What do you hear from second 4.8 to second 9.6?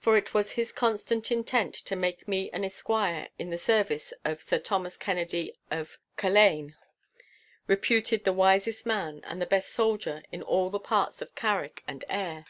Kennedy of Culzean,[#] reputed the wisest man and the